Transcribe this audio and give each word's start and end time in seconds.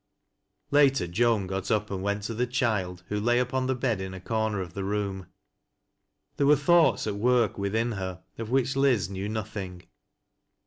Later 0.71 1.05
Joan 1.05 1.45
got 1.45 1.69
up 1.69 1.91
and 1.91 2.01
went 2.01 2.23
to 2.23 2.33
the 2.33 2.47
child, 2.47 3.03
who 3.09 3.19
lay 3.19 3.37
upou 3.39 3.67
the 3.67 3.75
bed 3.75 4.01
in 4.01 4.15
a 4.15 4.19
corner 4.19 4.59
of 4.59 4.73
the 4.73 4.83
room 4.83 5.27
There 6.37 6.47
were 6.47 6.55
thoughts 6.55 7.05
at 7.05 7.17
work 7.17 7.59
within 7.59 7.91
her 7.91 8.23
of 8.39 8.49
which 8.49 8.75
Liz 8.75 9.11
knew 9.11 9.29
nothing. 9.29 9.83